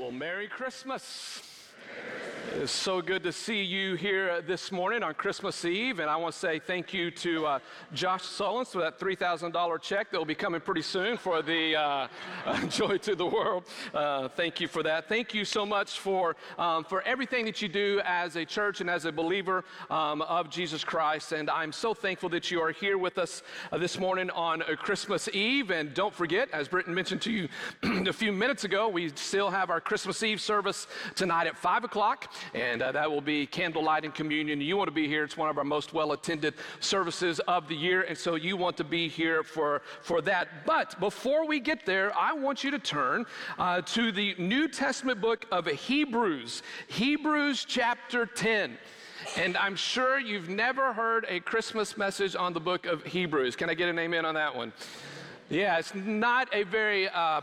[0.00, 1.42] Well, Merry Christmas.
[2.60, 6.34] It's so good to see you here this morning on Christmas Eve, and I want
[6.34, 7.58] to say thank you to uh,
[7.94, 11.74] Josh Sullins for that $3,000 check that will be coming pretty soon for the
[12.44, 13.64] uh, Joy to the World.
[13.94, 15.08] Uh, thank you for that.
[15.08, 18.90] Thank you so much for, um, for everything that you do as a church and
[18.90, 22.98] as a believer um, of Jesus Christ, and I'm so thankful that you are here
[22.98, 23.42] with us
[23.72, 25.70] uh, this morning on uh, Christmas Eve.
[25.70, 27.48] And don't forget, as Britton mentioned to you
[27.82, 32.30] a few minutes ago, we still have our Christmas Eve service tonight at 5 o'clock
[32.54, 34.60] and uh, that will be candlelight and communion.
[34.60, 35.24] You want to be here.
[35.24, 38.76] It's one of our most well attended services of the year, and so you want
[38.78, 40.66] to be here for, for that.
[40.66, 43.26] But before we get there, I want you to turn
[43.58, 48.78] uh, to the New Testament book of Hebrews, Hebrews chapter 10.
[49.36, 53.54] And I'm sure you've never heard a Christmas message on the book of Hebrews.
[53.54, 54.72] Can I get an amen on that one?
[55.50, 57.40] Yeah, it's not a very uh,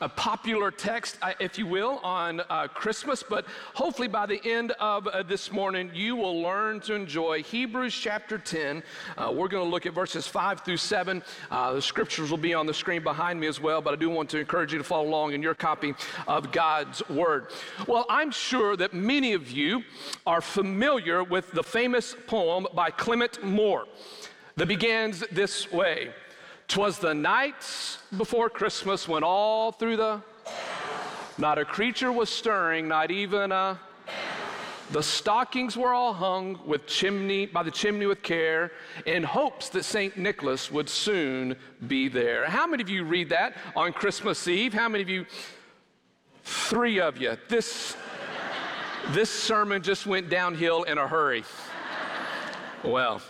[0.00, 4.70] a popular text, uh, if you will, on uh, Christmas, but hopefully by the end
[4.78, 8.84] of uh, this morning, you will learn to enjoy Hebrews chapter 10.
[9.18, 11.24] Uh, we're going to look at verses 5 through 7.
[11.50, 14.08] Uh, the scriptures will be on the screen behind me as well, but I do
[14.10, 15.92] want to encourage you to follow along in your copy
[16.28, 17.48] of God's Word.
[17.88, 19.82] Well, I'm sure that many of you
[20.24, 23.86] are familiar with the famous poem by Clement Moore
[24.54, 26.10] that begins this way.
[26.70, 30.22] Twas the night before Christmas when all through the
[31.36, 33.76] not a creature was stirring, not even a
[34.92, 38.70] the stockings were all hung with chimney by the chimney with care
[39.04, 40.16] in hopes that St.
[40.16, 41.56] Nicholas would soon
[41.88, 42.48] be there.
[42.48, 44.72] How many of you read that on Christmas Eve?
[44.72, 45.26] How many of you?
[46.44, 47.36] Three of you.
[47.48, 47.96] This
[49.08, 51.42] this sermon just went downhill in a hurry.
[52.84, 53.20] Well,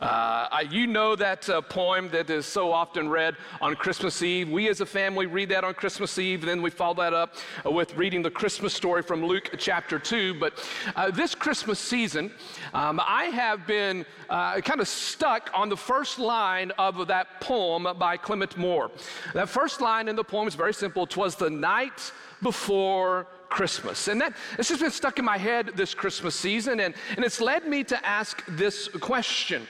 [0.00, 4.48] uh, I, you know that uh, poem that is so often read on Christmas Eve.
[4.48, 7.34] We as a family read that on Christmas Eve, and then we follow that up
[7.64, 10.34] uh, with reading the Christmas story from Luke chapter 2.
[10.38, 12.30] But uh, this Christmas season,
[12.74, 17.86] um, I have been uh, kind of stuck on the first line of that poem
[17.98, 18.90] by Clement Moore.
[19.34, 22.12] That first line in the poem is very simple Twas the night
[22.42, 24.08] before Christmas.
[24.08, 27.40] And that it's just been stuck in my head this Christmas season, and, and it's
[27.40, 29.66] led me to ask this question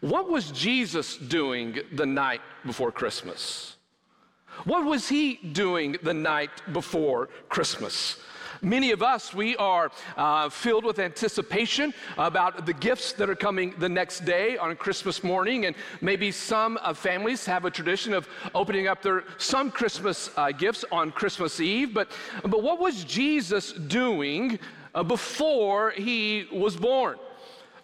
[0.00, 3.76] What was Jesus doing the night before Christmas?
[4.64, 8.16] What was he doing the night before Christmas?
[8.62, 13.74] Many of us, we are uh, filled with anticipation about the gifts that are coming
[13.78, 15.66] the next day on Christmas morning.
[15.66, 20.50] And maybe some uh, families have a tradition of opening up their some Christmas uh,
[20.50, 21.94] gifts on Christmas Eve.
[21.94, 22.10] But,
[22.42, 24.58] but what was Jesus doing
[24.94, 27.18] uh, before he was born?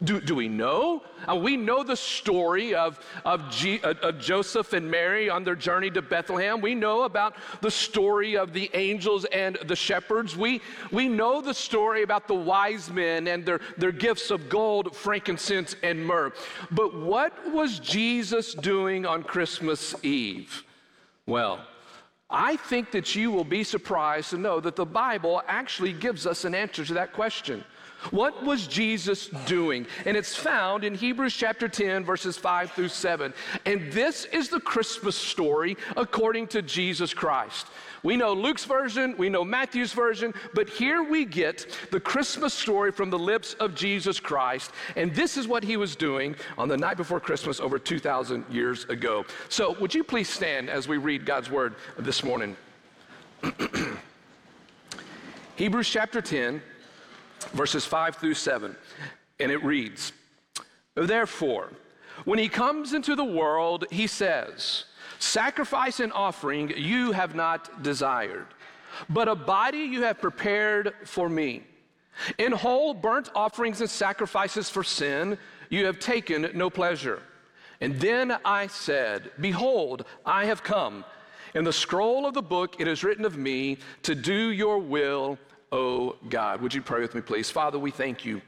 [0.03, 1.03] Do, do we know?
[1.29, 5.55] Uh, we know the story of, of, G, uh, of, Joseph and Mary on their
[5.55, 6.61] journey to Bethlehem.
[6.61, 10.37] We know about the story of the angels and the shepherds.
[10.37, 10.61] We,
[10.91, 15.77] we know the story about the wise men and their, their gifts of gold, frankincense,
[15.83, 16.33] and myrrh.
[16.71, 20.65] But what was Jesus doing on Christmas Eve?
[21.27, 21.61] Well,
[22.29, 26.45] I think that you will be surprised to know that the Bible actually gives us
[26.45, 27.65] an answer to that question.
[28.11, 29.87] What was Jesus doing?
[30.05, 33.33] And it's found in Hebrews chapter 10, verses 5 through 7.
[33.65, 37.67] And this is the Christmas story according to Jesus Christ.
[38.03, 42.93] We know Luke's version, we know Matthew's version, but here we get the Christmas story
[42.93, 44.73] from the lips of Jesus Christ.
[44.95, 48.85] And this is what he was doing on the night before Christmas over 2,000 years
[48.85, 49.25] ago.
[49.49, 52.57] So, would you please stand as we read God's word this morning?
[55.57, 56.61] Hebrews chapter 10
[57.53, 58.77] verses 5 through 7.
[59.41, 60.13] And it reads
[60.95, 61.71] Therefore,
[62.25, 64.85] when he comes into the world, he says,
[65.19, 68.47] Sacrifice and offering you have not desired,
[69.09, 71.63] but a body you have prepared for me.
[72.39, 75.37] In whole burnt offerings and sacrifices for sin,
[75.69, 77.23] you have taken no pleasure.
[77.81, 81.05] And then I said, Behold, I have come.
[81.55, 85.39] In the scroll of the book it is written of me to do your will,
[85.75, 86.63] oh God.
[86.63, 87.51] Would you pray with me, please?
[87.51, 88.41] Father, we thank you.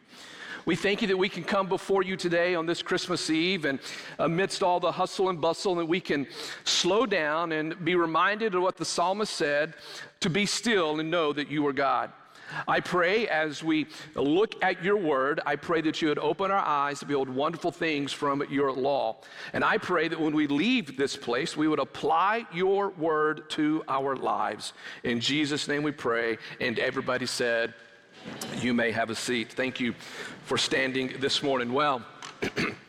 [0.64, 3.78] We thank you that we can come before you today on this Christmas Eve and
[4.18, 6.26] amidst all the hustle and bustle, that we can
[6.64, 9.74] slow down and be reminded of what the psalmist said
[10.20, 12.12] to be still and know that you are God.
[12.66, 16.58] I pray as we look at your word, I pray that you would open our
[16.58, 19.16] eyes to behold wonderful things from your law.
[19.52, 23.84] And I pray that when we leave this place, we would apply your word to
[23.88, 24.72] our lives.
[25.04, 26.38] In Jesus' name we pray.
[26.60, 27.74] And everybody said,
[28.56, 29.52] You may have a seat.
[29.52, 29.94] Thank you
[30.44, 31.72] for standing this morning.
[31.72, 32.02] Well,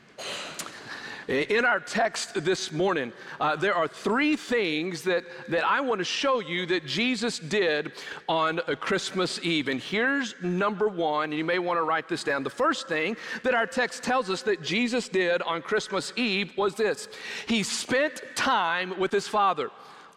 [1.27, 6.05] In our text this morning, uh, there are three things that, that I want to
[6.05, 7.91] show you that Jesus did
[8.29, 9.67] on Christmas Eve.
[9.67, 12.43] And here's number one, and you may want to write this down.
[12.43, 16.75] The first thing that our text tells us that Jesus did on Christmas Eve was
[16.75, 17.09] this
[17.45, 19.69] He spent time with His Father.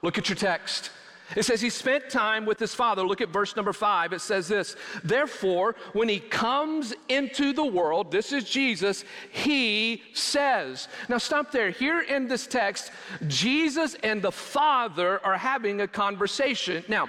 [0.02, 0.90] Look at your text.
[1.36, 3.02] It says he spent time with his father.
[3.02, 4.12] Look at verse number five.
[4.12, 10.88] It says this Therefore, when he comes into the world, this is Jesus, he says.
[11.08, 11.70] Now, stop there.
[11.70, 12.90] Here in this text,
[13.26, 16.84] Jesus and the Father are having a conversation.
[16.88, 17.08] Now,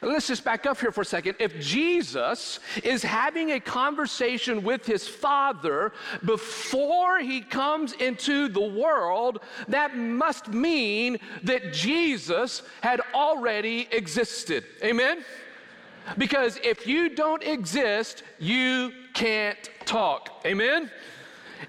[0.00, 1.36] Let's just back up here for a second.
[1.38, 5.92] If Jesus is having a conversation with his Father
[6.24, 14.64] before he comes into the world, that must mean that Jesus had already existed.
[14.82, 15.24] Amen?
[16.18, 20.42] Because if you don't exist, you can't talk.
[20.44, 20.90] Amen?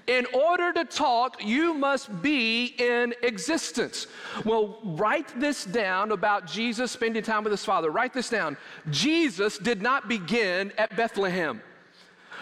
[0.06, 4.06] In order to talk, you must be in existence.
[4.44, 7.90] Well, write this down about Jesus spending time with his Father.
[7.90, 8.56] Write this down.
[8.90, 11.62] Jesus did not begin at Bethlehem.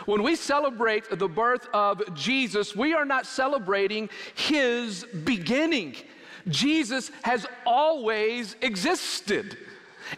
[0.06, 5.96] When we celebrate the birth of Jesus, we are not celebrating his beginning.
[6.48, 9.56] Jesus has always existed.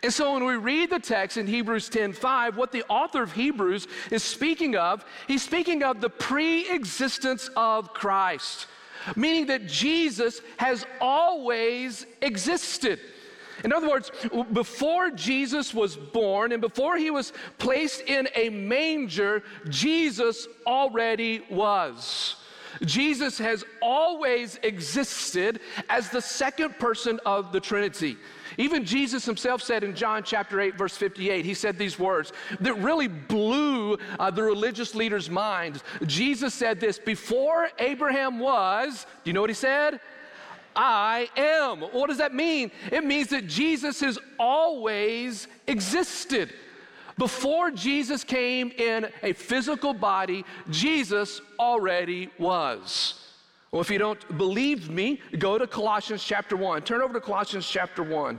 [0.03, 3.87] And so when we read the text in Hebrews 10:5, what the author of Hebrews
[4.11, 8.67] is speaking of, he's speaking of the pre-existence of Christ,
[9.15, 13.01] meaning that Jesus has always existed.
[13.65, 14.11] In other words,
[14.53, 22.37] before Jesus was born and before he was placed in a manger, Jesus already was.
[22.85, 28.17] Jesus has always existed as the second person of the Trinity.
[28.59, 32.75] Even Jesus himself said in John chapter 8, verse 58, he said these words that
[32.79, 35.83] really blew uh, the religious leaders' minds.
[36.07, 40.01] Jesus said this Before Abraham was, do you know what he said?
[40.75, 41.81] I am.
[41.81, 42.71] What does that mean?
[42.93, 46.53] It means that Jesus has always existed.
[47.19, 53.23] Before Jesus came in a physical body, Jesus already was.
[53.71, 56.83] Well, if you don't believe me, go to Colossians chapter 1.
[56.83, 58.39] Turn over to Colossians chapter 1.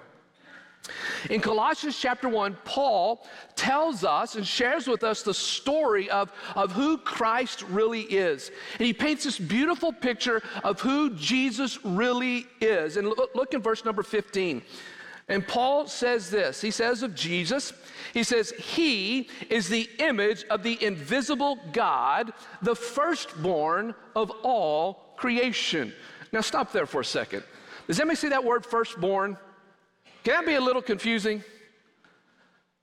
[1.30, 6.72] In Colossians chapter 1, Paul tells us and shares with us the story of, of
[6.72, 8.52] who Christ really is.
[8.78, 12.98] And he paints this beautiful picture of who Jesus really is.
[12.98, 14.62] And look, look in verse number 15.
[15.30, 17.74] And Paul says this He says of Jesus,
[18.14, 22.32] He says, He is the image of the invisible God,
[22.62, 25.94] the firstborn of all creation.
[26.32, 27.44] Now, stop there for a second.
[27.88, 29.38] Does anybody see that word firstborn?
[30.24, 31.44] Can that be a little confusing?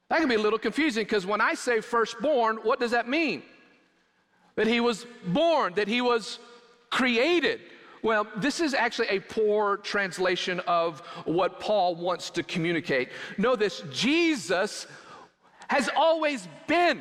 [0.08, 3.43] That can be a little confusing because when I say firstborn, what does that mean?
[4.56, 6.38] That he was born, that he was
[6.90, 7.61] created.
[8.04, 13.08] Well, this is actually a poor translation of what Paul wants to communicate.
[13.38, 14.86] Know this Jesus
[15.68, 17.00] has always been.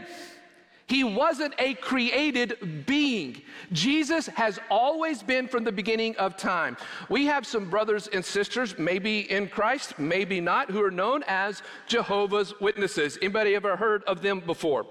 [0.88, 3.42] He wasn't a created being.
[3.74, 6.78] Jesus has always been from the beginning of time.
[7.10, 11.64] We have some brothers and sisters, maybe in Christ, maybe not, who are known as
[11.86, 13.18] Jehovah's Witnesses.
[13.22, 14.86] Anybody ever heard of them before?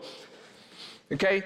[1.11, 1.43] Okay?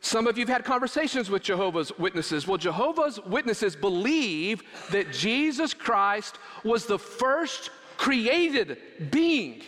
[0.00, 2.46] Some of you have had conversations with Jehovah's Witnesses.
[2.46, 8.78] Well, Jehovah's Witnesses believe that Jesus Christ was the first created
[9.10, 9.62] being.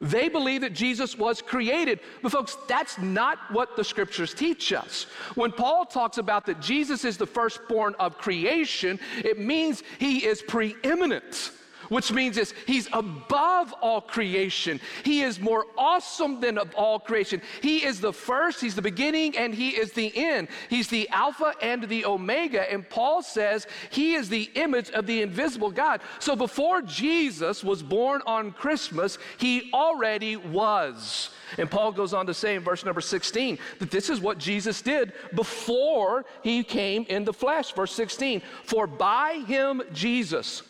[0.00, 2.00] They believe that Jesus was created.
[2.22, 5.06] But, folks, that's not what the scriptures teach us.
[5.34, 10.42] When Paul talks about that Jesus is the firstborn of creation, it means he is
[10.42, 11.52] preeminent
[11.88, 14.80] which means this he's above all creation.
[15.04, 17.42] He is more awesome than of all creation.
[17.62, 20.48] He is the first, he's the beginning, and he is the end.
[20.68, 22.70] He's the Alpha and the Omega.
[22.70, 26.00] And Paul says he is the image of the invisible God.
[26.18, 31.30] So before Jesus was born on Christmas, he already was.
[31.56, 34.82] And Paul goes on to say in verse number 16 that this is what Jesus
[34.82, 37.72] did before he came in the flesh.
[37.72, 40.62] Verse 16, for by him, Jesus,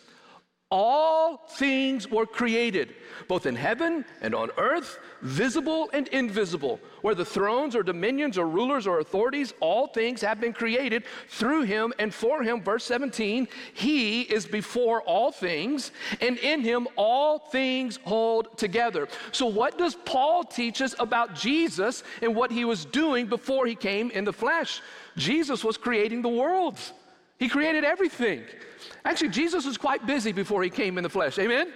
[0.71, 2.93] all things were created,
[3.27, 6.79] both in heaven and on earth, visible and invisible.
[7.01, 11.63] Whether the thrones or dominions or rulers or authorities, all things have been created through
[11.63, 12.61] him and for him.
[12.61, 19.07] Verse 17, he is before all things, and in him all things hold together.
[19.31, 23.75] So, what does Paul teach us about Jesus and what he was doing before he
[23.75, 24.81] came in the flesh?
[25.17, 26.93] Jesus was creating the worlds,
[27.39, 28.43] he created everything.
[29.05, 31.39] Actually, Jesus was quite busy before he came in the flesh.
[31.39, 31.71] Amen?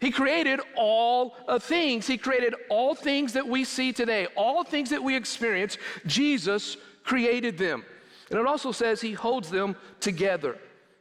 [0.00, 2.06] He created all things.
[2.06, 5.76] He created all things that we see today, all things that we experience.
[6.06, 7.84] Jesus created them.
[8.30, 10.56] And it also says he holds them together.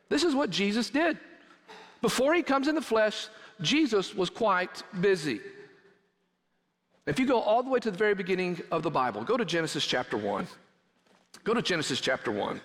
[0.09, 1.17] This is what Jesus did.
[2.01, 3.27] Before he comes in the flesh,
[3.61, 5.39] Jesus was quite busy.
[7.05, 9.45] If you go all the way to the very beginning of the Bible, go to
[9.45, 10.47] Genesis chapter 1.
[11.43, 12.59] Go to Genesis chapter 1.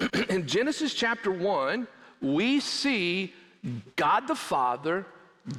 [0.28, 1.86] in Genesis chapter 1,
[2.20, 3.32] we see
[3.96, 5.06] God the Father,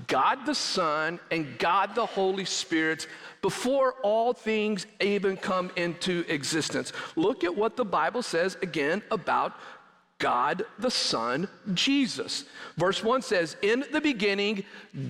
[0.08, 3.08] God the Son, and God the Holy Spirit
[3.42, 6.92] before all things even come into existence.
[7.16, 9.54] Look at what the Bible says again about
[10.18, 12.46] God the Son, Jesus.
[12.78, 14.64] Verse 1 says, In the beginning,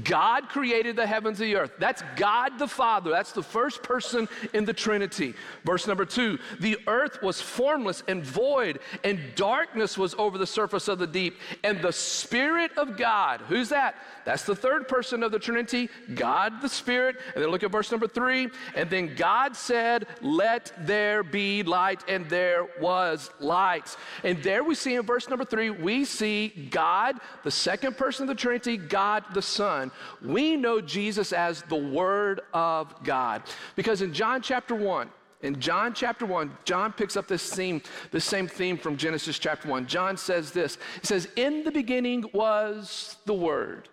[0.03, 1.74] God created the heavens and the earth.
[1.77, 3.12] That's God the Father.
[3.12, 5.35] That's the first person in the Trinity.
[5.63, 10.88] Verse number 2 The earth was formless and void, and darkness was over the surface
[10.88, 11.38] of the deep.
[11.63, 13.95] And the Spirit of God, who's that?
[14.25, 17.17] That's the third person of the Trinity, God the Spirit.
[17.35, 18.50] And then look at verse number 3.
[18.75, 23.95] And then God said, Let there be light, and there was light.
[24.24, 28.27] And there we see in verse number three, we see God, the second person of
[28.29, 29.91] the Trinity, God the Son.
[30.21, 33.43] We know Jesus as the Word of God.
[33.75, 35.09] Because in John chapter 1,
[35.41, 39.67] in John chapter 1, John picks up this theme, the same theme from Genesis chapter
[39.67, 39.85] 1.
[39.85, 43.89] John says this He says, In the beginning was the Word,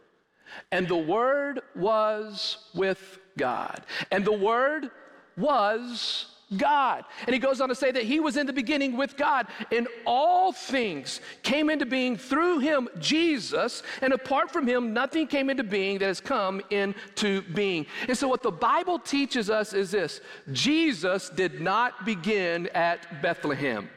[0.70, 4.90] and the Word was with God, and the Word
[5.36, 7.04] was God.
[7.26, 9.88] And he goes on to say that he was in the beginning with God, and
[10.06, 15.64] all things came into being through him, Jesus, and apart from him, nothing came into
[15.64, 17.86] being that has come into being.
[18.08, 20.20] And so, what the Bible teaches us is this
[20.52, 23.88] Jesus did not begin at Bethlehem,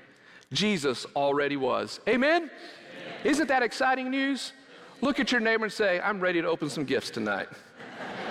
[0.51, 1.99] Jesus already was.
[2.07, 2.43] Amen?
[2.43, 2.51] Amen.
[3.23, 4.53] Isn't that exciting news?
[5.01, 7.47] Look at your neighbor and say, I'm ready to open some gifts tonight.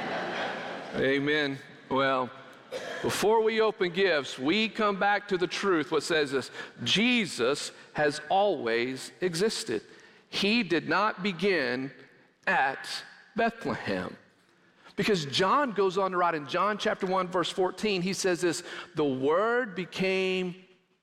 [0.97, 1.59] Amen.
[1.91, 2.31] Well,
[3.05, 5.93] before we open gifts, we come back to the truth.
[5.93, 6.51] What says this
[6.85, 9.83] Jesus has always existed.
[10.31, 11.93] He did not begin
[12.47, 12.89] at
[13.37, 14.17] Bethlehem.
[14.97, 18.63] Because John goes on to write in John chapter 1, verse 14, he says this
[18.95, 20.55] the Word became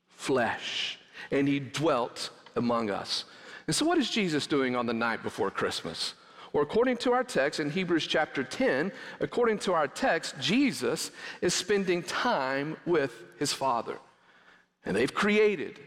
[0.09, 0.97] flesh
[1.29, 3.25] and he dwelt among us.
[3.67, 6.15] And so, what is Jesus doing on the night before Christmas?
[6.53, 11.53] Or according to our text in Hebrews chapter 10, according to our text, Jesus is
[11.53, 13.97] spending time with his Father.
[14.85, 15.79] And they've created,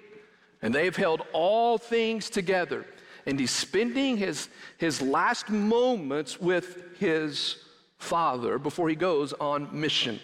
[0.62, 2.86] and they've held all things together.
[3.26, 7.56] And he's spending his, his last moments with his
[7.98, 10.20] Father before he goes on mission.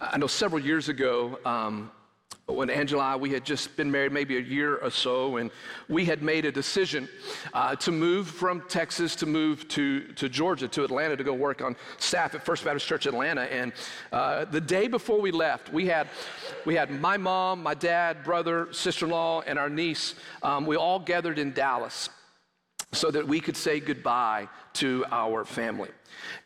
[0.00, 1.90] I know several years ago, um,
[2.52, 5.50] when Angela and I, we had just been married maybe a year or so, and
[5.88, 7.08] we had made a decision
[7.52, 11.62] uh, to move from Texas to move to, to Georgia, to Atlanta, to go work
[11.62, 13.42] on staff at First Baptist Church Atlanta.
[13.42, 13.72] And
[14.12, 16.08] uh, the day before we left, we had,
[16.64, 20.14] we had my mom, my dad, brother, sister in law, and our niece.
[20.42, 22.10] Um, we all gathered in Dallas
[22.92, 25.90] so that we could say goodbye to our family.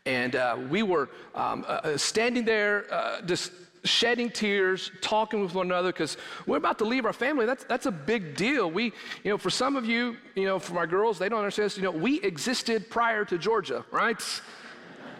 [0.05, 3.51] And uh, we were um, uh, standing there uh, just
[3.85, 7.45] shedding tears, talking with one another, because we're about to leave our family.
[7.45, 8.69] That's, that's a big deal.
[8.69, 8.85] We,
[9.23, 11.77] you know, for some of you, you know, for my girls, they don't understand this.
[11.77, 14.21] You know, we existed prior to Georgia, right?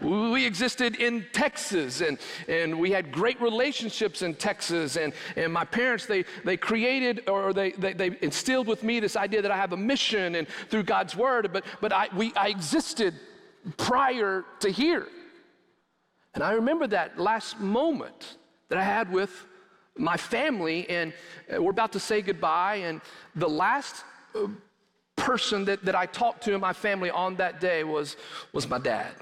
[0.01, 2.17] We existed in Texas and,
[2.47, 4.97] and we had great relationships in Texas.
[4.97, 9.15] And, and my parents, they, they created or they, they, they instilled with me this
[9.15, 12.49] idea that I have a mission and through God's word, but, but I, we, I
[12.49, 13.13] existed
[13.77, 15.07] prior to here.
[16.33, 18.37] And I remember that last moment
[18.75, 19.31] that I had with
[19.97, 21.13] my family, and
[21.53, 22.75] uh, we're about to say goodbye.
[22.75, 22.99] And
[23.33, 24.03] the last
[24.35, 24.47] uh,
[25.15, 28.17] person that, that I talked to in my family on that day was,
[28.51, 29.13] was my dad.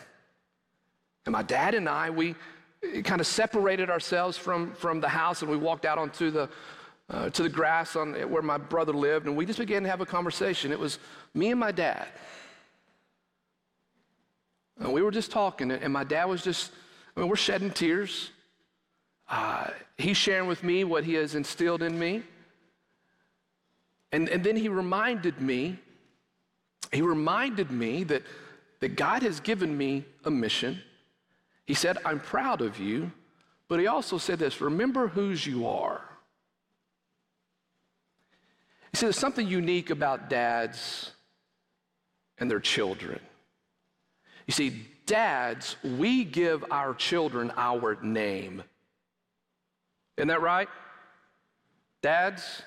[1.28, 5.44] And my dad and I, we uh, kind of separated ourselves from, from the house
[5.44, 6.50] and we walked out onto the,
[7.12, 10.02] uh, to the grass on where my brother lived, and we just began to have
[10.02, 10.72] a conversation.
[10.72, 10.98] It was
[11.36, 12.08] me and my dad.
[14.80, 16.72] And we were just talking, and my dad was just,
[17.16, 18.32] I mean, we're shedding tears.
[19.30, 22.24] Uh, he's sharing with me what he has instilled in me.
[24.12, 25.80] And, and then he reminded me,
[26.92, 28.24] he reminded me that,
[28.80, 30.80] that God has given me a mission.
[31.66, 33.12] He said, I'm proud of you.
[33.68, 36.02] But he also said this remember whose you are.
[38.92, 41.12] He said, there's something unique about dads
[42.38, 43.20] and their children.
[44.46, 48.64] You see, dads, we give our children our name.
[50.18, 50.70] Isn't that right?
[52.02, 52.62] Dads,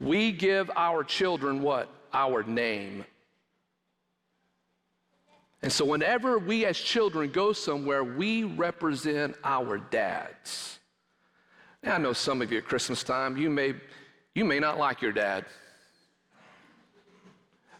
[0.00, 1.88] we give our children what?
[2.12, 3.04] Our name.
[5.62, 10.78] And so, whenever we as children go somewhere, we represent our dads.
[11.82, 13.74] I know some of you at Christmas time, you may,
[14.34, 15.44] you may not like your dad.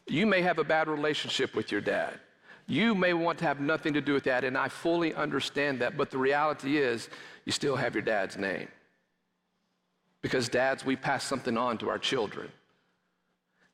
[0.09, 2.21] You may have a bad relationship with your dad.
[2.69, 5.97] You may want to have nothing to do with that, and I fully understand that.
[5.97, 7.09] But the reality is,
[7.47, 8.69] you still have your dad's name.
[10.21, 12.51] Because dads, we pass something on to our children.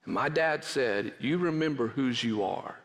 [0.04, 2.76] And my dad said, You remember whose you are.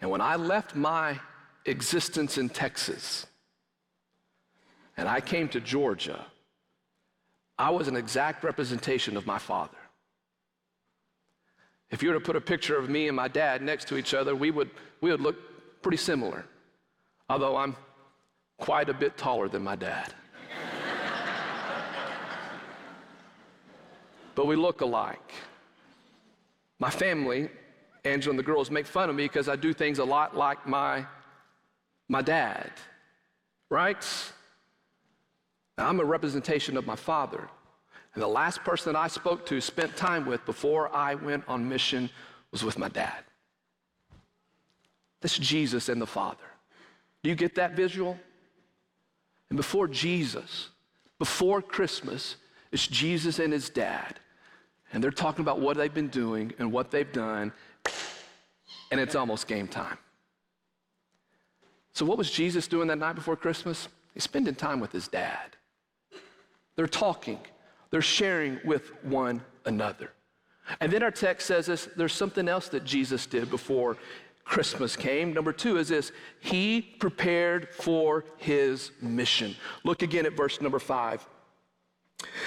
[0.00, 1.18] And when I left my
[1.64, 3.26] existence in Texas
[4.96, 6.24] and I came to Georgia,
[7.58, 9.76] I was an exact representation of my father.
[11.90, 14.14] If you were to put a picture of me and my dad next to each
[14.14, 15.36] other, we would, we would look
[15.82, 16.44] pretty similar,
[17.28, 17.76] although I'm
[18.58, 20.12] quite a bit taller than my dad.
[24.34, 25.32] but we look alike.
[26.78, 27.48] My family,
[28.04, 30.66] Angela and the girls, make fun of me because I do things a lot like
[30.66, 31.06] my,
[32.08, 32.70] my dad,
[33.70, 34.04] right?
[35.76, 37.48] I'm a representation of my father.
[38.14, 41.68] And the last person that I spoke to, spent time with before I went on
[41.68, 42.10] mission,
[42.50, 43.24] was with my dad.
[45.20, 46.44] This Jesus and the Father.
[47.22, 48.18] Do you get that visual?
[49.50, 50.68] And before Jesus,
[51.18, 52.36] before Christmas,
[52.70, 54.20] it's Jesus and his dad.
[54.92, 57.52] And they're talking about what they've been doing and what they've done.
[58.90, 59.98] And it's almost game time.
[61.92, 63.88] So, what was Jesus doing that night before Christmas?
[64.14, 65.56] He's spending time with his dad.
[66.76, 67.40] They're talking.
[67.90, 70.12] They're sharing with one another.
[70.80, 73.96] And then our text says this there's something else that Jesus did before
[74.48, 75.34] Christmas came.
[75.34, 79.54] Number two is this He prepared for His mission.
[79.84, 81.24] Look again at verse number five.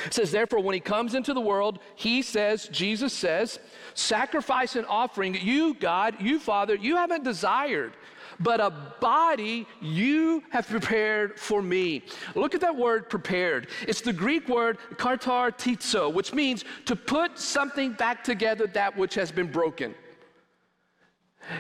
[0.06, 3.60] It says, Therefore, when He comes into the world, He says, Jesus says,
[3.94, 7.94] sacrifice and offering, you, God, you, Father, you haven't desired
[8.40, 12.02] but a body you have prepared for me.
[12.34, 13.68] Look at that word prepared.
[13.88, 19.32] It's the Greek word katartizo, which means to put something back together that which has
[19.32, 19.94] been broken.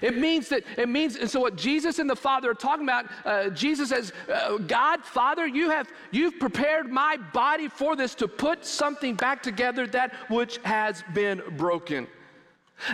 [0.01, 3.05] It means that, it means, and so what Jesus and the Father are talking about,
[3.25, 8.27] uh, Jesus says, uh, God, Father, you have, you've prepared my body for this to
[8.27, 12.07] put something back together that which has been broken.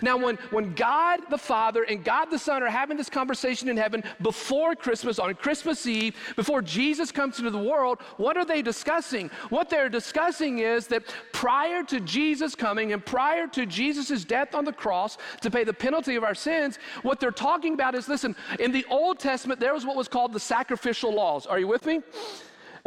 [0.02, 3.78] Now, when, when God the Father and God the Son are having this conversation in
[3.78, 8.62] heaven before Christmas, on Christmas Eve, before Jesus comes into the world, what are they
[8.62, 9.30] discussing?
[9.50, 14.66] What they're discussing is that prior to Jesus coming and prior to Jesus' death on
[14.66, 18.36] the cross to pay the penalty of our sins, what they're talking about is listen,
[18.60, 21.46] in the Old Testament, there was what was called the sacrificial laws.
[21.46, 22.02] Are you with me?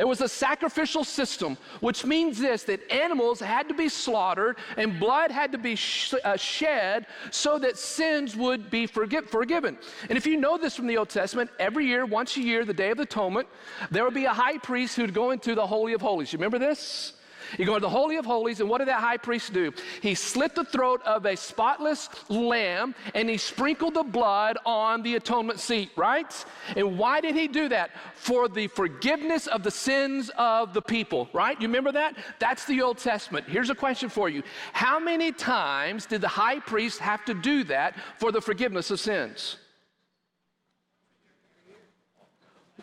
[0.00, 4.98] It was a sacrificial system, which means this that animals had to be slaughtered and
[4.98, 9.76] blood had to be sh- uh, shed so that sins would be forgi- forgiven.
[10.08, 12.72] And if you know this from the Old Testament, every year, once a year, the
[12.72, 13.46] Day of Atonement,
[13.90, 16.32] there would be a high priest who'd go into the Holy of Holies.
[16.32, 17.12] You remember this?
[17.58, 19.72] You go to the Holy of Holies, and what did that high priest do?
[20.02, 25.16] He slit the throat of a spotless lamb and he sprinkled the blood on the
[25.16, 26.44] atonement seat, right?
[26.76, 27.90] And why did he do that?
[28.14, 31.60] For the forgiveness of the sins of the people, right?
[31.60, 32.16] You remember that?
[32.38, 33.46] That's the Old Testament.
[33.48, 37.64] Here's a question for you How many times did the high priest have to do
[37.64, 39.56] that for the forgiveness of sins?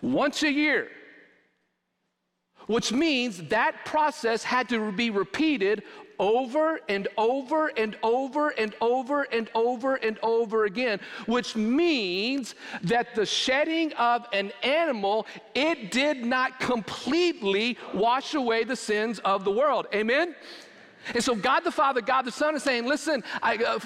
[0.02, 0.90] Once a year
[2.68, 5.84] which means that process had to be repeated
[6.20, 13.14] over and over and over and over and over and over again which means that
[13.16, 19.52] the shedding of an animal it did not completely wash away the sins of the
[19.52, 19.88] world.
[19.94, 20.36] Amen
[21.14, 23.80] and so God the Father, God the Son is saying, listen, I, uh,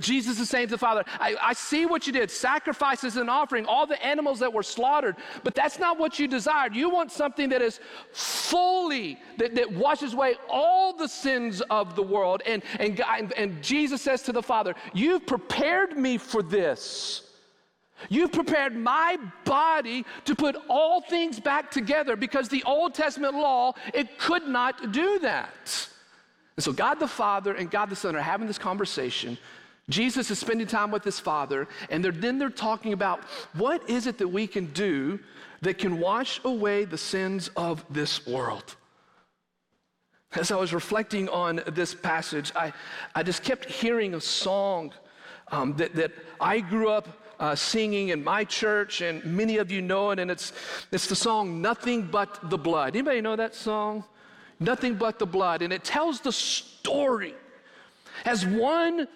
[0.00, 3.66] Jesus is saying to the Father, I, I see what you did, sacrifices and offering,
[3.66, 6.74] all the animals that were slaughtered, but that's not what you desired.
[6.74, 7.80] You want something that is
[8.12, 12.42] fully, that, that washes away all the sins of the world.
[12.46, 17.24] And, and, God, and Jesus says to the Father, you've prepared me for this.
[18.08, 23.74] You've prepared my body to put all things back together because the Old Testament law,
[23.92, 25.88] it could not do that.
[26.58, 29.38] And so God the Father and God the Son are having this conversation.
[29.88, 33.22] Jesus is spending time with his Father, and they're, then they're talking about
[33.54, 35.20] what is it that we can do
[35.60, 38.74] that can wash away the sins of this world.
[40.32, 42.72] As I was reflecting on this passage, I,
[43.14, 44.92] I just kept hearing a song
[45.52, 47.06] um, that, that I grew up
[47.38, 50.52] uh, singing in my church, and many of you know it, and it's,
[50.90, 52.96] it's the song Nothing But the Blood.
[52.96, 54.02] Anybody know that song?
[54.60, 55.62] Nothing but the blood.
[55.62, 57.34] And it tells the story
[58.24, 59.08] as one,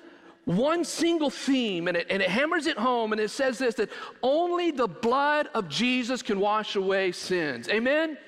[0.44, 3.90] one single theme, and it, and it hammers it home, and it says this that
[4.22, 7.68] only the blood of Jesus can wash away sins.
[7.68, 8.18] Amen?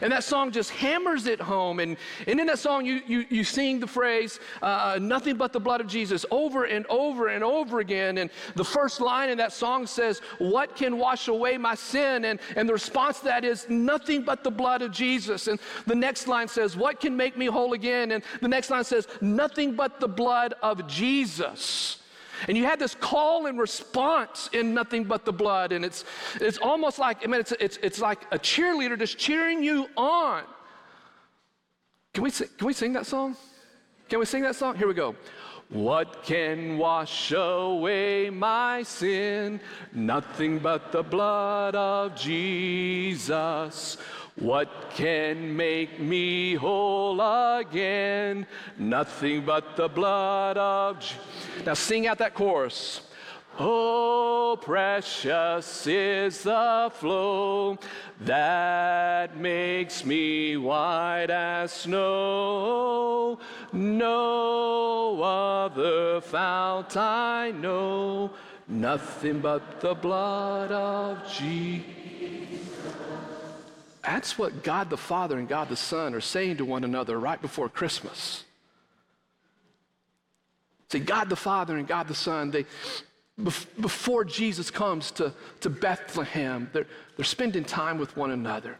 [0.00, 1.80] And that song just hammers it home.
[1.80, 5.60] And, and in that song, you, you, you sing the phrase, uh, nothing but the
[5.60, 8.18] blood of Jesus, over and over and over again.
[8.18, 12.24] And the first line in that song says, What can wash away my sin?
[12.24, 15.48] And, and the response to that is, Nothing but the blood of Jesus.
[15.48, 18.12] And the next line says, What can make me whole again?
[18.12, 22.01] And the next line says, Nothing but the blood of Jesus.
[22.48, 25.72] And you had this call and response in nothing but the blood.
[25.72, 26.04] And it's,
[26.40, 30.44] it's almost like, I mean, it's, it's, it's like a cheerleader just cheering you on.
[32.14, 33.36] Can we, sing, can we sing that song?
[34.08, 34.76] Can we sing that song?
[34.76, 35.14] Here we go.
[35.70, 39.58] What can wash away my sin?
[39.94, 43.96] Nothing but the blood of Jesus.
[44.36, 48.46] What can make me whole again?
[48.78, 51.18] Nothing but the blood of Jesus.
[51.66, 53.02] Now sing out that chorus.
[53.58, 57.78] Oh, precious is the flow
[58.20, 63.38] that makes me white as snow.
[63.74, 68.30] No other fount I know,
[68.66, 72.01] nothing but the blood of Jesus.
[74.02, 77.40] That's what God the Father and God the Son are saying to one another right
[77.40, 78.44] before Christmas.
[80.90, 82.66] See, God the Father and God the Son, they,
[83.80, 86.86] before Jesus comes to, to Bethlehem, they're,
[87.16, 88.78] they're spending time with one another.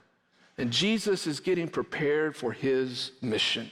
[0.58, 3.70] And Jesus is getting prepared for his mission.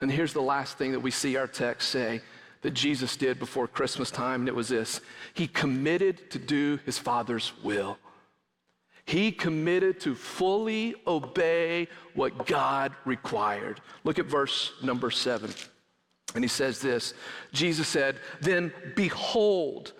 [0.00, 2.20] And here's the last thing that we see our text say
[2.62, 5.00] that Jesus did before Christmas time, and it was this
[5.34, 7.98] He committed to do his Father's will.
[9.10, 13.80] He committed to fully obey what God required.
[14.04, 15.52] Look at verse number seven.
[16.36, 17.12] And he says this
[17.52, 19.94] Jesus said, Then behold,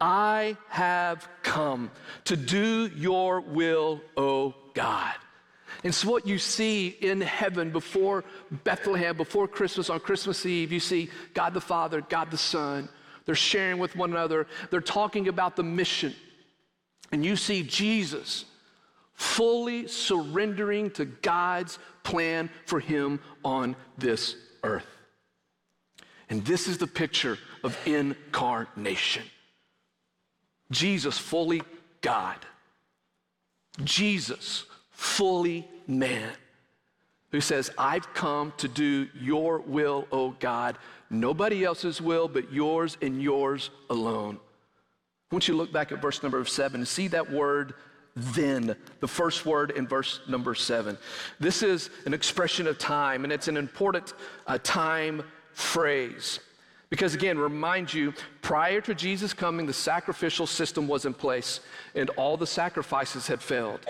[0.00, 1.92] I have come
[2.24, 5.14] to do your will, O God.
[5.84, 10.80] And so, what you see in heaven before Bethlehem, before Christmas, on Christmas Eve, you
[10.80, 12.88] see God the Father, God the Son.
[13.26, 16.16] They're sharing with one another, they're talking about the mission.
[17.12, 18.44] And you see Jesus
[19.16, 24.86] fully surrendering to God's plan for him on this earth.
[26.28, 29.22] And this is the picture of incarnation
[30.70, 31.62] Jesus, fully
[32.00, 32.44] God,
[33.84, 36.32] Jesus, fully man,
[37.30, 40.76] who says, I've come to do your will, O God,
[41.08, 44.38] nobody else's will but yours and yours alone.
[45.30, 47.74] I want you to look back at verse number seven and see that word
[48.16, 50.96] then, the first word in verse number seven.
[51.38, 54.14] This is an expression of time, and it's an important
[54.46, 56.40] uh, time phrase.
[56.88, 61.60] Because again, remind you, prior to Jesus coming, the sacrificial system was in place,
[61.94, 63.80] and all the sacrifices had failed.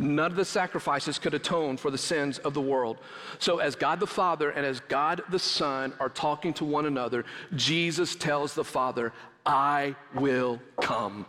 [0.00, 2.98] None of the sacrifices could atone for the sins of the world.
[3.38, 7.24] So, as God the Father and as God the Son are talking to one another,
[7.54, 9.12] Jesus tells the Father,
[9.46, 11.26] I will come.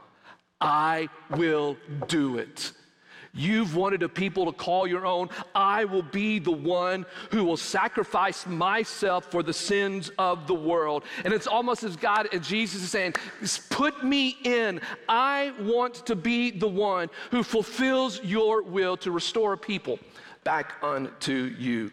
[0.61, 2.71] I will do it.
[3.37, 5.29] You've wanted a people to call your own.
[5.53, 11.03] I will be the one who will sacrifice myself for the sins of the world.
[11.25, 13.15] And it's almost as God and Jesus is saying,
[13.69, 14.79] Put me in.
[15.09, 19.99] I want to be the one who fulfills your will to restore a people
[20.45, 21.91] back unto you.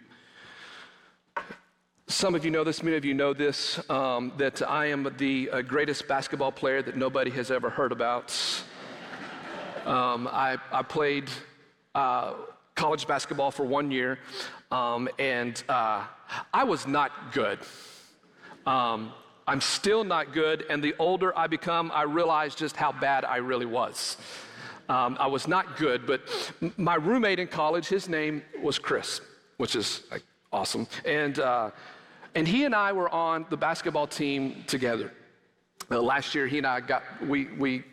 [2.12, 5.48] Some of you know this, many of you know this, um, that I am the
[5.50, 8.30] uh, greatest basketball player that nobody has ever heard about.
[9.86, 11.30] Um, I, I, played
[11.94, 12.34] uh,
[12.74, 14.18] college basketball for one year,
[14.70, 16.04] um, and uh,
[16.52, 17.60] I was not good.
[18.66, 19.14] Um,
[19.46, 23.38] I'm still not good, and the older I become, I realize just how bad I
[23.38, 24.18] really was.
[24.90, 26.20] Um, I was not good, but
[26.76, 29.22] my roommate in college, his name was Chris,
[29.56, 30.22] which is like,
[30.52, 30.86] awesome.
[31.06, 31.70] And uh,
[32.34, 35.12] and he and I were on the basketball team together.
[35.90, 37.84] Uh, last year, he and I got, we, we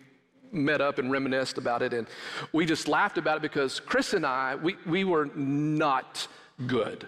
[0.51, 2.07] met up and reminisced about it, and
[2.53, 6.27] we just laughed about it because Chris and I, we, we were not
[6.67, 7.07] good.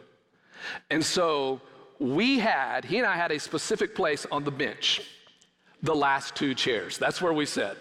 [0.89, 1.61] And so
[1.99, 5.01] we had, he and I had a specific place on the bench,
[5.81, 6.97] the last two chairs.
[6.97, 7.77] That's where we sat.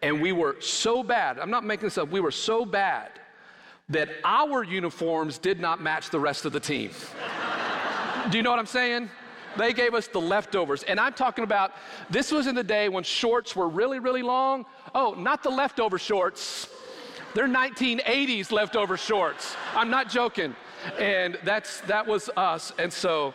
[0.00, 3.10] And we were so bad, I'm not making this up, we were so bad
[3.88, 6.92] that our uniforms did not match the rest of the team.
[8.30, 9.10] Do you know what I'm saying?
[9.56, 10.82] They gave us the leftovers.
[10.84, 11.72] And I'm talking about
[12.08, 14.64] this was in the day when shorts were really, really long.
[14.94, 16.68] Oh, not the leftover shorts.
[17.34, 19.56] They're 1980s leftover shorts.
[19.74, 20.54] I'm not joking.
[20.98, 22.72] And that's that was us.
[22.78, 23.34] And so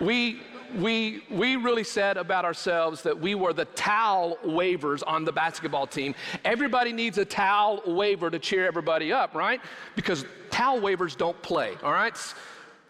[0.00, 0.40] we
[0.76, 5.86] we, we really said about ourselves that we were the towel wavers on the basketball
[5.86, 6.14] team.
[6.44, 9.60] Everybody needs a towel waver to cheer everybody up, right?
[9.94, 12.16] Because towel wavers don't play, all right?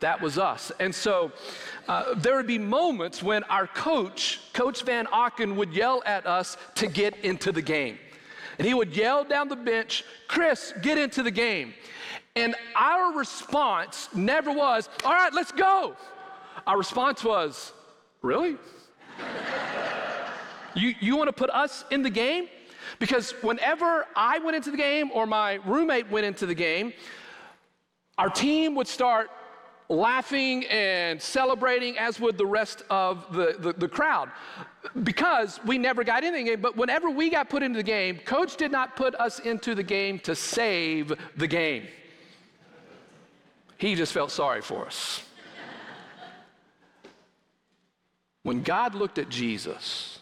[0.00, 0.72] That was us.
[0.80, 1.32] And so
[1.88, 6.56] uh, there would be moments when our coach, Coach Van Aken, would yell at us
[6.76, 7.98] to get into the game.
[8.58, 11.74] And he would yell down the bench, Chris, get into the game.
[12.36, 15.96] And our response never was, all right, let's go.
[16.66, 17.72] Our response was,
[18.22, 18.56] really?
[20.74, 22.48] you, you want to put us in the game?
[22.98, 26.92] Because whenever I went into the game or my roommate went into the game,
[28.18, 29.30] our team would start
[29.88, 34.30] laughing and celebrating, as would the rest of the, the, the, crowd,
[35.02, 36.60] because we never got into the game.
[36.60, 39.82] But whenever we got put into the game, coach did not put us into the
[39.82, 41.86] game to save the game.
[43.76, 45.22] He just felt sorry for us.
[48.42, 50.20] when God looked at Jesus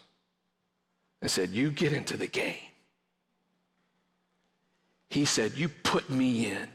[1.21, 2.57] and said, You get into the game,
[5.09, 6.67] he said, You put me in,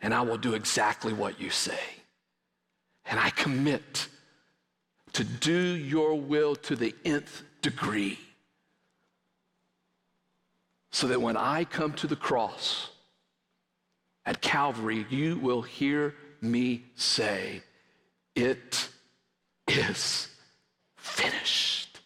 [0.00, 1.95] and I will do exactly what you say.
[3.08, 4.08] And I commit
[5.12, 8.18] to do your will to the nth degree.
[10.90, 12.90] So that when I come to the cross
[14.24, 17.62] at Calvary, you will hear me say,
[18.34, 18.88] It
[19.68, 20.28] is
[20.96, 22.00] finished.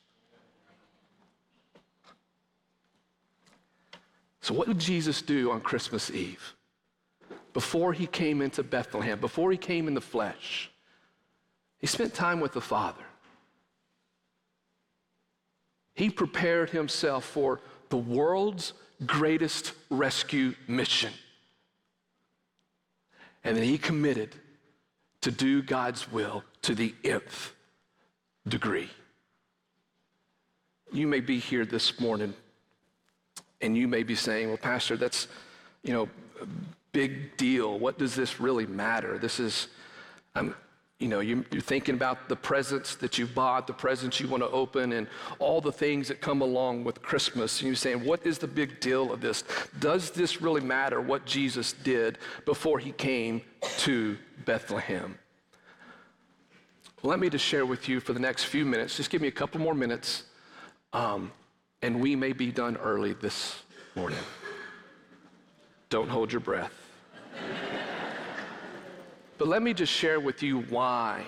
[4.41, 6.55] So, what did Jesus do on Christmas Eve?
[7.53, 10.71] Before he came into Bethlehem, before he came in the flesh,
[11.81, 13.03] he spent time with the Father.
[15.95, 18.73] He prepared himself for the world's
[19.07, 21.12] greatest rescue mission.
[23.45, 24.35] And then he committed
[25.23, 27.55] to do God's will to the nth
[28.47, 28.90] degree.
[30.93, 32.35] You may be here this morning
[33.61, 35.29] and you may be saying, well, Pastor, that's,
[35.83, 36.09] you know,
[36.40, 36.47] a
[36.93, 37.79] big deal.
[37.79, 39.19] What does this really matter?
[39.19, 39.69] This is,
[40.35, 40.55] I'm,
[41.01, 44.51] you know, you're thinking about the presents that you've bought, the presents you want to
[44.51, 45.07] open, and
[45.39, 47.59] all the things that come along with Christmas.
[47.61, 49.43] And you're saying, what is the big deal of this?
[49.79, 53.41] Does this really matter what Jesus did before he came
[53.79, 55.19] to Bethlehem?
[57.03, 58.99] Well, let me just share with you for the next few minutes.
[58.99, 60.25] Just give me a couple more minutes,
[60.93, 61.33] um,
[61.81, 63.63] and we may be done early this
[63.97, 64.19] morning.
[65.89, 66.75] Don't hold your breath.
[69.40, 71.24] But let me just share with you why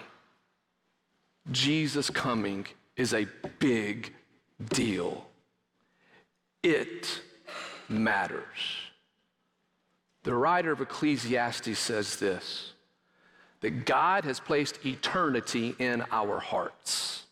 [1.51, 3.27] Jesus coming is a
[3.59, 4.13] big
[4.69, 5.27] deal.
[6.63, 7.23] It
[7.89, 8.43] matters.
[10.25, 12.75] The writer of Ecclesiastes says this
[13.61, 17.25] that God has placed eternity in our hearts.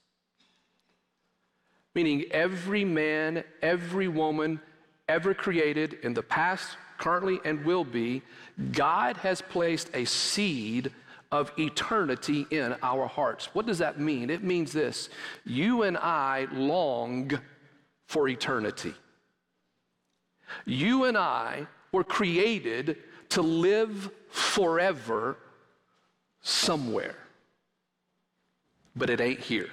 [1.94, 4.62] Meaning, every man, every woman
[5.10, 8.22] ever created in the past, currently, and will be,
[8.70, 10.92] God has placed a seed
[11.32, 13.48] of eternity in our hearts.
[13.54, 14.30] What does that mean?
[14.30, 15.08] It means this
[15.44, 17.32] you and I long
[18.06, 18.94] for eternity.
[20.64, 22.96] You and I were created
[23.30, 25.36] to live forever
[26.42, 27.16] somewhere,
[28.96, 29.70] but it ain't here.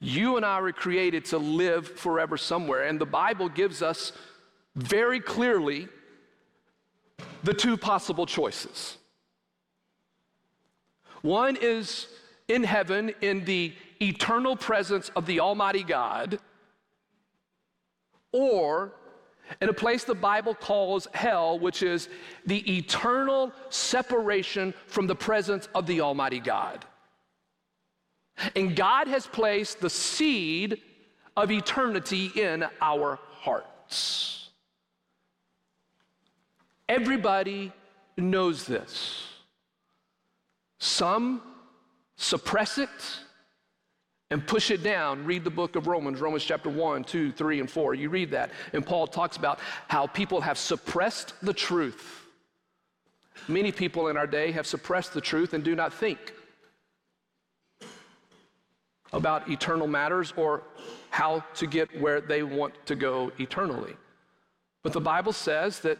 [0.00, 4.12] You and I were created to live forever somewhere, and the Bible gives us
[4.78, 5.88] very clearly
[7.42, 8.96] the two possible choices.
[11.22, 12.06] One is
[12.46, 16.38] in heaven in the eternal presence of the Almighty God,
[18.32, 18.92] or
[19.60, 22.08] in a place the Bible calls hell, which is
[22.46, 26.84] the eternal separation from the presence of the Almighty God.
[28.54, 30.80] And God has placed the seed
[31.36, 34.37] of eternity in our hearts.
[36.88, 37.72] Everybody
[38.16, 39.24] knows this.
[40.78, 41.42] Some
[42.16, 42.88] suppress it
[44.30, 45.24] and push it down.
[45.24, 47.94] Read the book of Romans, Romans chapter 1, 2, 3, and 4.
[47.94, 52.26] You read that, and Paul talks about how people have suppressed the truth.
[53.46, 56.32] Many people in our day have suppressed the truth and do not think
[59.12, 60.62] about eternal matters or
[61.10, 63.94] how to get where they want to go eternally.
[64.82, 65.98] But the Bible says that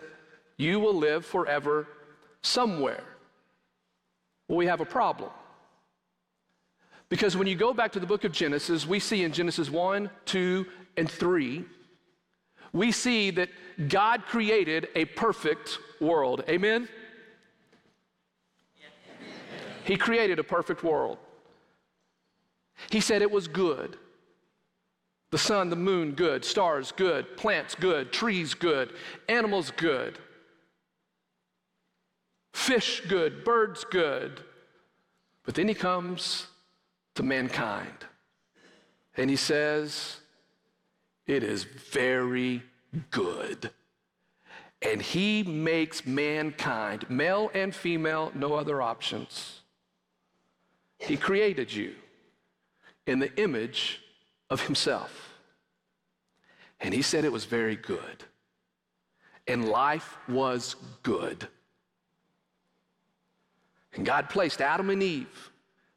[0.59, 1.87] you will live forever
[2.43, 3.05] somewhere.
[4.49, 5.31] Well, we have a problem.
[7.09, 10.11] Because when you go back to the book of Genesis, we see in Genesis 1,
[10.27, 10.67] 2,
[10.99, 11.65] and 3,
[12.73, 13.49] we see that
[13.89, 16.45] God created a perfect world.
[16.49, 16.89] Amen?
[19.85, 21.17] He created a perfect world.
[22.91, 23.97] He said it was good.
[25.31, 26.45] The sun, the moon, good.
[26.45, 27.37] Stars, good.
[27.37, 28.13] Plants, good.
[28.13, 28.93] Trees, good.
[29.29, 30.19] Animals, good.
[32.59, 33.45] Fish, good.
[33.45, 34.41] Birds, good.
[35.45, 36.49] But then he comes
[37.15, 38.05] to mankind
[39.17, 40.19] and he says,
[41.27, 42.63] It is very
[43.11, 43.71] good.
[44.83, 49.61] And he makes mankind, male and female, no other options.
[50.99, 51.95] He created you
[53.07, 54.01] in the image
[54.51, 55.33] of himself.
[56.81, 58.25] And he said it was very good.
[59.47, 61.49] And life was good.
[63.95, 65.51] And God placed Adam and Eve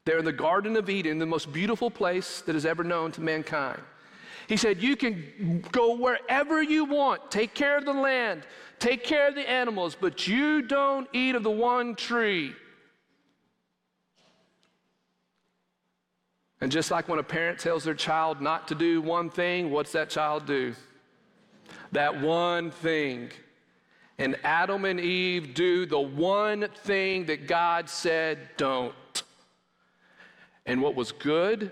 [0.06, 3.22] there in the Garden of Eden, the most beautiful place that is ever known to
[3.22, 3.82] mankind.
[4.48, 8.44] He said, You can go wherever you want, take care of the land,
[8.80, 12.54] take care of the animals, but you don't eat of the one tree.
[16.60, 19.92] And just like when a parent tells their child not to do one thing, what's
[19.94, 20.76] that child do?
[21.92, 23.32] That one thing.
[24.22, 28.94] And Adam and Eve do the one thing that God said don't.
[30.68, 31.72] And what was good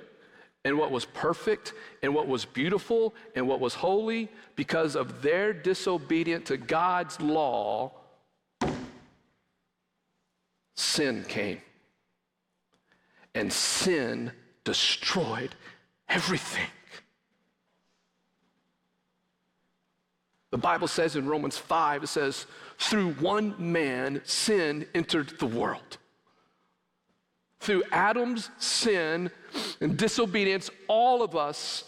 [0.65, 5.53] and what was perfect and what was beautiful and what was holy, because of their
[5.53, 7.91] disobedience to God's law,
[10.75, 11.61] sin came.
[13.35, 14.31] And sin
[14.63, 15.53] destroyed
[16.07, 16.65] everything.
[20.51, 22.45] The Bible says in Romans 5, it says,
[22.77, 25.97] through one man, sin entered the world.
[27.59, 29.29] Through Adam's sin
[29.81, 31.83] and disobedience, all of us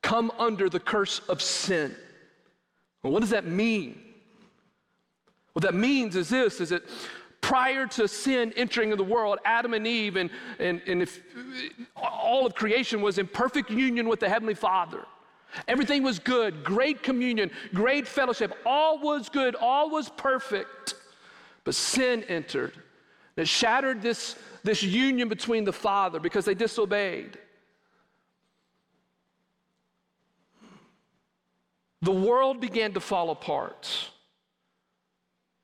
[0.00, 1.94] come under the curse of sin.
[3.02, 4.00] Well, what does that mean?
[5.52, 6.82] What that means is this is that
[7.40, 11.20] prior to sin entering the world, Adam and Eve and, and, and if,
[11.96, 15.04] all of creation was in perfect union with the Heavenly Father.
[15.68, 18.56] Everything was good, great communion, great fellowship.
[18.64, 20.94] All was good, all was perfect.
[21.64, 22.74] But sin entered.
[23.36, 27.38] It shattered this, this union between the Father because they disobeyed.
[32.02, 34.10] The world began to fall apart.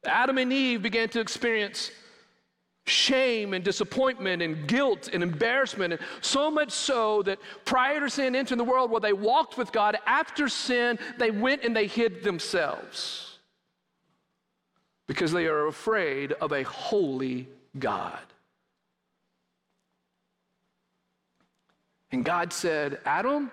[0.05, 1.91] Adam and Eve began to experience
[2.89, 8.35] shame and disappointment and guilt and embarrassment, and so much so that prior to sin
[8.35, 12.23] entering the world where they walked with God, after sin, they went and they hid
[12.25, 13.39] themselves
[15.07, 17.49] because they are afraid of a holy
[17.79, 18.19] God.
[22.11, 23.51] And God said, Adam,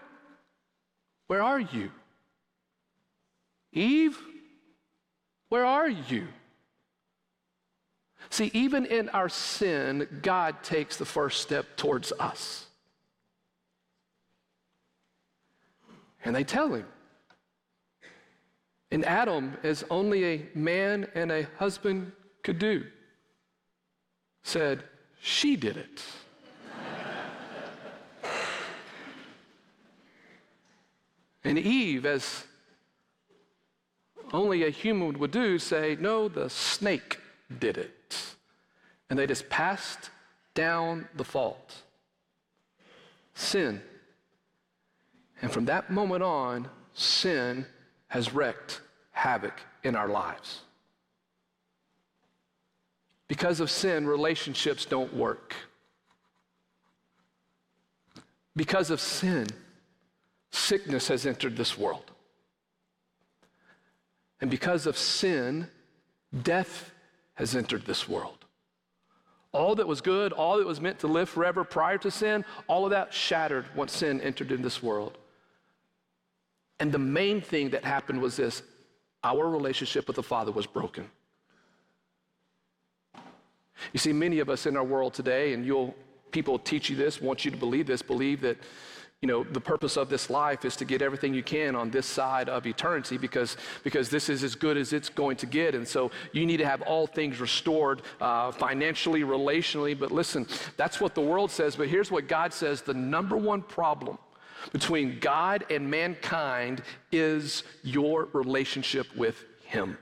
[1.27, 1.91] where are you?
[3.73, 4.17] Eve,
[5.49, 6.27] where are you?
[8.29, 12.65] See, even in our sin, God takes the first step towards us.
[16.23, 16.85] And they tell him.
[18.91, 22.11] And Adam, as only a man and a husband
[22.43, 22.85] could do,
[24.43, 24.83] said,
[25.21, 26.03] She did it.
[31.43, 32.45] and Eve, as
[34.33, 37.19] only a human would do, say, No, the snake
[37.59, 38.35] did it
[39.09, 40.09] and they just passed
[40.53, 41.75] down the fault
[43.35, 43.81] sin.
[45.41, 47.65] And from that moment on, sin
[48.07, 48.81] has wreaked
[49.11, 49.53] havoc
[49.83, 50.61] in our lives.
[53.27, 55.53] Because of sin, relationships don't work.
[58.55, 59.47] Because of sin,
[60.51, 62.11] sickness has entered this world.
[64.39, 65.67] And because of sin,
[66.43, 66.91] death
[67.35, 68.45] has entered this world.
[69.51, 72.83] All that was good, all that was meant to live forever prior to sin, all
[72.83, 75.17] of that shattered once sin entered in this world.
[76.79, 78.63] And the main thing that happened was this
[79.23, 81.09] our relationship with the Father was broken.
[83.91, 85.95] You see, many of us in our world today, and you'll
[86.31, 88.57] people teach you this, want you to believe this, believe that
[89.21, 92.05] you know, the purpose of this life is to get everything you can on this
[92.05, 95.73] side of eternity because, because this is as good as it's going to get.
[95.73, 99.97] And so you need to have all things restored uh, financially, relationally.
[99.97, 100.47] But listen,
[100.77, 101.75] that's what the world says.
[101.75, 104.17] But here's what God says the number one problem
[104.71, 109.97] between God and mankind is your relationship with Him.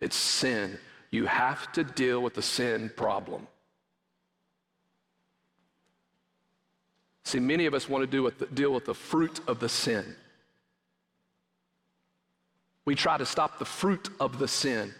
[0.00, 0.78] It's sin.
[1.10, 3.46] You have to deal with the sin problem.
[7.28, 10.16] See, many of us want to with the, deal with the fruit of the sin.
[12.86, 14.94] We try to stop the fruit of the sin.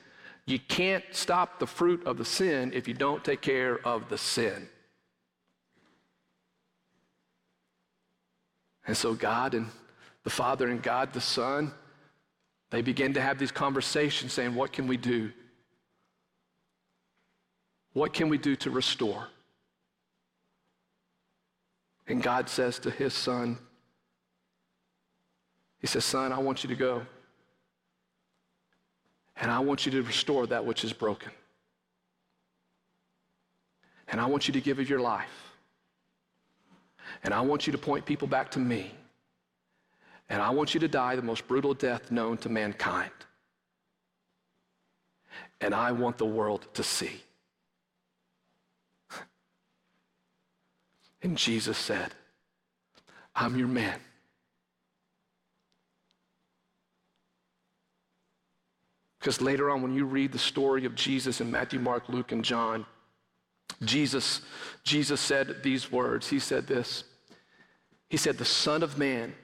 [0.44, 4.18] You can't stop the fruit of the sin if you don't take care of the
[4.18, 4.68] sin.
[8.86, 9.68] And so God and
[10.22, 11.72] the Father and God the Son,
[12.68, 15.32] they begin to have these conversations saying, What can we do?
[17.94, 19.28] What can we do to restore?
[22.08, 23.58] And God says to his son,
[25.78, 27.02] He says, Son, I want you to go.
[29.36, 31.30] And I want you to restore that which is broken.
[34.08, 35.52] And I want you to give of your life.
[37.22, 38.90] And I want you to point people back to me.
[40.30, 43.10] And I want you to die the most brutal death known to mankind.
[45.60, 47.22] And I want the world to see.
[51.22, 52.12] And Jesus said,
[53.34, 53.98] I'm your man.
[59.18, 62.44] Because later on, when you read the story of Jesus in Matthew, Mark, Luke, and
[62.44, 62.86] John,
[63.84, 64.42] Jesus,
[64.84, 66.28] Jesus said these words.
[66.28, 67.04] He said this.
[68.08, 69.34] He said, The Son of Man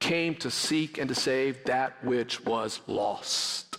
[0.00, 3.78] came to seek and to save that which was lost.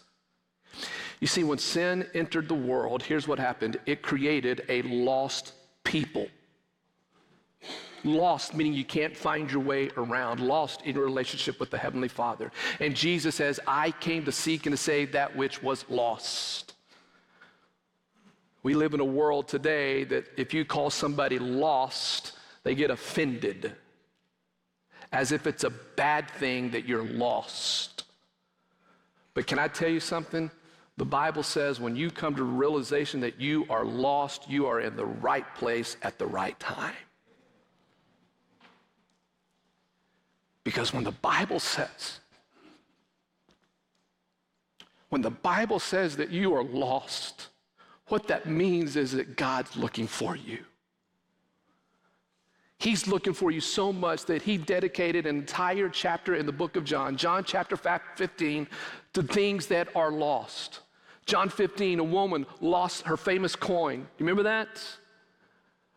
[1.19, 5.53] You see, when sin entered the world, here's what happened it created a lost
[5.83, 6.27] people.
[8.03, 12.51] Lost, meaning you can't find your way around, lost in relationship with the Heavenly Father.
[12.79, 16.73] And Jesus says, I came to seek and to save that which was lost.
[18.63, 22.33] We live in a world today that if you call somebody lost,
[22.63, 23.73] they get offended
[25.11, 28.03] as if it's a bad thing that you're lost.
[29.33, 30.51] But can I tell you something?
[30.97, 34.95] The Bible says when you come to realization that you are lost, you are in
[34.95, 36.95] the right place at the right time.
[40.77, 42.19] Because when the Bible says,
[45.09, 47.47] when the Bible says that you are lost,
[48.09, 50.59] what that means is that God's looking for you.
[52.77, 56.75] He's looking for you so much that he dedicated an entire chapter in the book
[56.75, 58.67] of John, John chapter 15,
[59.13, 60.81] to things that are lost.
[61.25, 64.01] John 15, a woman lost her famous coin.
[64.19, 64.79] You remember that?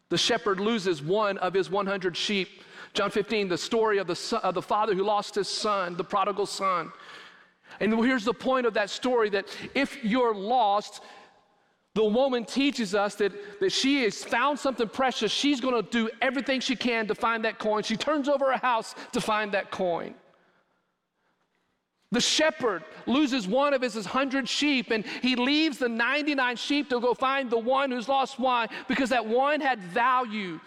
[0.09, 2.49] The shepherd loses one of his 100 sheep.
[2.93, 6.05] John 15, the story of the, son, of the father who lost his son, the
[6.05, 6.93] prodigal son.
[7.79, 11.03] And here's the point of that story that if you're lost,
[11.95, 15.33] the woman teaches us that, that she has found something precious.
[15.33, 17.83] She's going to do everything she can to find that coin.
[17.83, 20.15] She turns over a house to find that coin.
[22.13, 27.01] The shepherd loses one of his hundred sheep and he leaves the 99 sheep to
[27.01, 30.59] go find the one who's lost one because that one had value.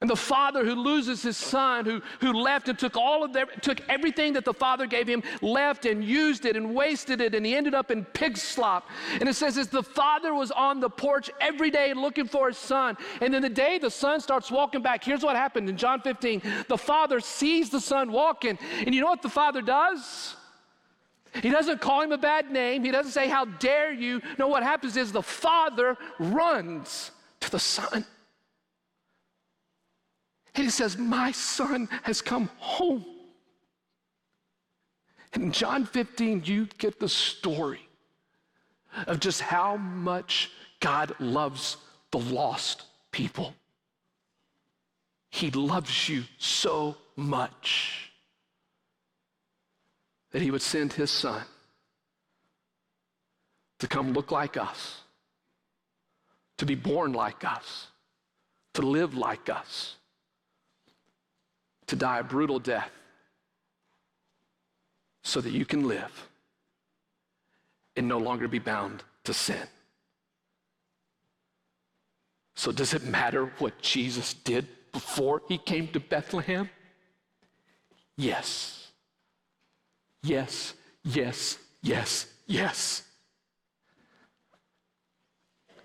[0.00, 3.46] And the father who loses his son, who, who left and took all of their,
[3.46, 7.44] took everything that the father gave him, left and used it and wasted it, and
[7.44, 8.88] he ended up in pig slop.
[9.18, 12.58] And it says, as the father was on the porch every day looking for his
[12.58, 16.00] son, and then the day the son starts walking back, here's what happened in John
[16.00, 16.42] 15.
[16.68, 20.36] The father sees the son walking, and you know what the father does?
[21.42, 22.84] He doesn't call him a bad name.
[22.84, 24.22] He doesn't say, How dare you?
[24.38, 28.06] No, what happens is the father runs to the son.
[30.58, 33.04] And he says, My son has come home.
[35.32, 37.88] And in John 15, you get the story
[39.06, 40.50] of just how much
[40.80, 41.76] God loves
[42.10, 42.82] the lost
[43.12, 43.54] people.
[45.30, 48.10] He loves you so much
[50.32, 51.42] that he would send his son
[53.78, 55.02] to come look like us,
[56.56, 57.86] to be born like us,
[58.74, 59.97] to live like us
[61.88, 62.90] to die a brutal death
[65.24, 66.28] so that you can live
[67.96, 69.66] and no longer be bound to sin.
[72.54, 76.68] So, does it matter what Jesus did before he came to Bethlehem?
[78.16, 78.88] Yes.
[80.22, 80.74] Yes,
[81.04, 83.02] yes, yes, yes.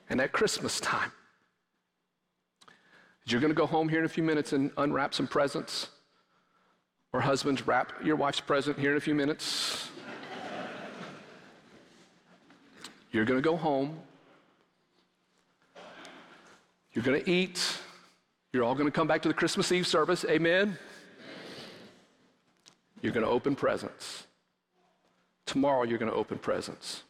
[0.10, 1.12] And at Christmas time,
[3.26, 5.90] you're going to go home here in a few minutes and unwrap some presents.
[7.14, 9.90] Or husbands, wrap your wife's present here in a few minutes.
[13.12, 14.00] You're going to go home.
[16.92, 17.78] You're going to eat.
[18.52, 20.26] You're all going to come back to the Christmas Eve service.
[20.28, 20.78] Amen.
[23.02, 24.26] You're going to open presents.
[25.46, 27.04] Tomorrow, you're going to open presents.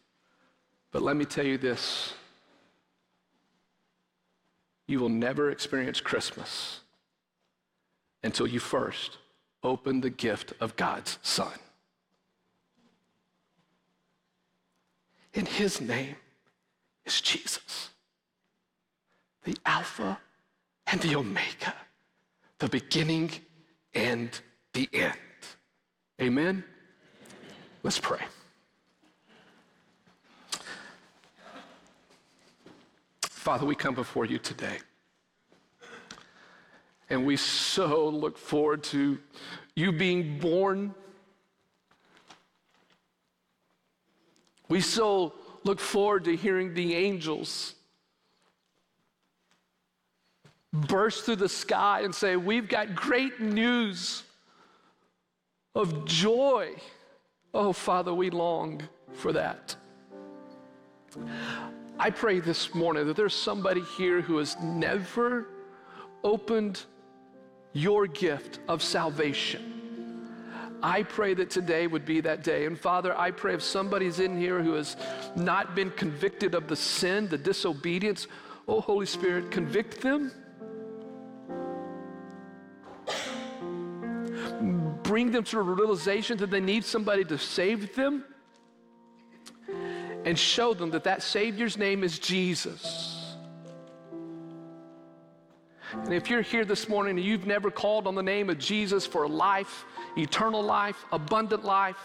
[0.91, 2.13] But let me tell you this
[4.85, 6.81] you will never experience Christmas
[8.21, 9.17] until you first
[9.63, 11.53] open the gift of God's Son.
[15.33, 16.15] And his name
[17.05, 17.89] is Jesus.
[19.43, 20.19] the Alpha
[20.87, 21.73] and the Omega,
[22.59, 23.31] the beginning
[23.93, 24.29] and
[24.73, 25.17] the end.
[26.21, 26.63] Amen?
[27.83, 28.19] Let's pray.
[33.21, 34.77] Father, we come before you today.
[37.09, 39.19] And we so look forward to
[39.75, 40.93] you being born.
[44.69, 45.33] We so
[45.63, 47.75] look forward to hearing the angels
[50.73, 54.23] burst through the sky and say, We've got great news
[55.75, 56.75] of joy.
[57.53, 58.81] Oh, Father, we long
[59.13, 59.75] for that.
[61.99, 65.47] I pray this morning that there's somebody here who has never
[66.23, 66.83] opened
[67.73, 69.69] your gift of salvation.
[70.83, 72.65] I pray that today would be that day.
[72.65, 74.97] And Father, I pray if somebody's in here who has
[75.35, 78.27] not been convicted of the sin, the disobedience,
[78.67, 80.31] oh, Holy Spirit, convict them.
[85.03, 88.25] Bring them to a realization that they need somebody to save them
[90.25, 93.12] and show them that that Savior's name is Jesus.
[95.93, 99.05] And if you're here this morning and you've never called on the name of Jesus
[99.05, 99.85] for life,
[100.17, 101.95] eternal life, abundant life,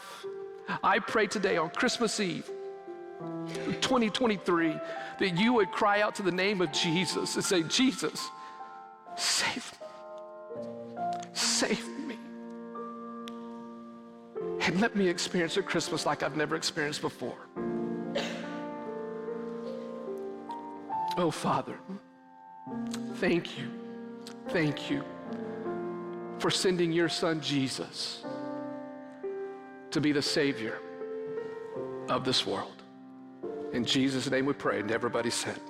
[0.83, 2.51] I pray today on Christmas Eve,
[3.81, 4.75] 2023,
[5.19, 8.29] that you would cry out to the name of Jesus and say, Jesus,
[9.17, 9.87] save me.
[11.33, 12.19] Save me.
[14.61, 17.39] And let me experience a Christmas like I've never experienced before.
[21.17, 21.79] Oh, Father,
[23.15, 23.69] thank you,
[24.49, 25.05] thank you
[26.39, 28.25] for sending your son Jesus
[29.91, 30.79] to be the Savior
[32.09, 32.83] of this world.
[33.73, 35.61] In Jesus' name we pray, and everybody said,